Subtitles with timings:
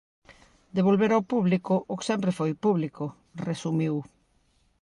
[0.75, 3.05] Devolver ao público o que sempre foi público,
[3.47, 3.95] resumiu.